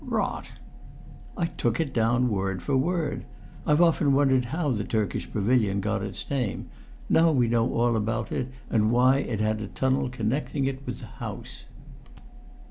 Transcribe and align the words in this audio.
'""Rot!" 0.19 0.53
"I 1.37 1.45
took 1.45 1.79
it 1.79 1.93
down 1.93 2.29
word 2.29 2.63
for 2.63 2.75
word. 2.75 3.23
I've 3.67 3.83
often 3.83 4.15
wondered 4.15 4.45
how 4.45 4.71
the 4.71 4.83
Turkish 4.83 5.31
Pavilion 5.31 5.79
got 5.79 6.01
its 6.01 6.27
name; 6.27 6.69
now 7.07 7.31
we 7.31 7.47
know 7.47 7.71
all 7.71 7.95
about 7.95 8.31
it, 8.31 8.47
and 8.71 8.89
why 8.91 9.17
it 9.19 9.39
had 9.39 9.61
a 9.61 9.67
tunnel 9.67 10.09
connecting 10.09 10.65
it 10.65 10.83
with 10.87 11.01
the 11.01 11.05
house." 11.21 11.65